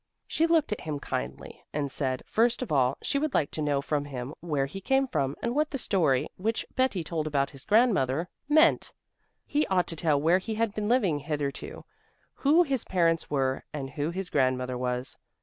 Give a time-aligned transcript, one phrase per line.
[0.25, 3.83] She looked at him kindly and said first of all she would like to know
[3.83, 7.65] from him where he came from, and what the story which Betti told about his
[7.65, 8.91] grandmother meant;
[9.45, 11.85] he ought to tell where he had been living hitherto,
[12.33, 15.19] who his parents were and who his grandmother was.